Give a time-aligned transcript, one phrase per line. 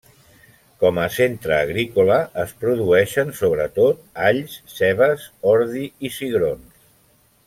[0.83, 2.15] Com a centre agrícola
[2.45, 5.27] es produeixen sobretot alls, cebes,
[5.57, 6.87] ordi i cigrons.